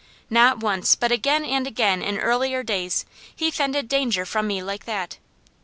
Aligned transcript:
Not 0.31 0.61
once, 0.61 0.95
but 0.95 1.11
again 1.11 1.45
and 1.45 1.67
again 1.67 2.01
in 2.01 2.17
earlier 2.17 2.63
days, 2.63 3.05
he 3.35 3.51
fended 3.51 3.87
danger 3.87 4.25
from 4.25 4.47
me 4.47 4.63
like 4.63 4.85
that. 4.85 5.19